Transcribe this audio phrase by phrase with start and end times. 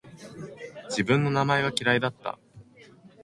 [0.85, 2.39] 自分の名前が嫌いだった